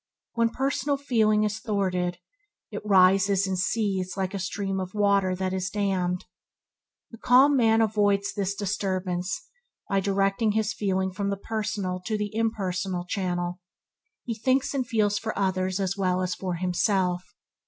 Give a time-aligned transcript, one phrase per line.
[0.33, 2.17] When personal feeling is thwarted,
[2.71, 6.25] it rises and seethes like a stream of water that is dammed.
[7.11, 9.43] The calm man avoids this disturbance
[9.87, 13.59] by directing his feeling from the personal to the impersonal channel.
[14.23, 17.23] He thinks and feels for others as well as for himself.